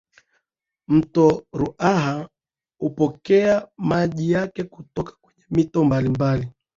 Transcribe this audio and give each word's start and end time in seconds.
mto 0.87 1.45
ruaha 1.53 2.29
unapokea 2.79 3.67
maji 3.77 4.31
yake 4.31 4.63
kutoka 4.63 5.11
kwenye 5.21 5.43
mito 5.49 5.83
mbalimbali 5.83 6.47